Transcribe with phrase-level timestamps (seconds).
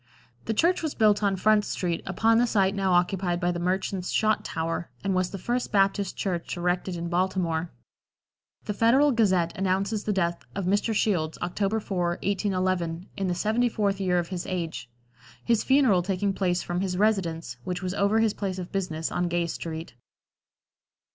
[0.45, 4.09] The church was built on Front street, upon the site now occupied by the Merchants'
[4.09, 7.69] Shot Tower, and was the first Baptist Church erected in Baltimore.
[8.65, 10.95] The Federal Gazette announces the death of Mr.
[10.95, 14.89] Shields, October 4, 1811, in the seventy fourth year of his age;
[15.45, 19.27] his funeral taking place from his residence, which was over his place of business, on
[19.27, 19.93] Gay street.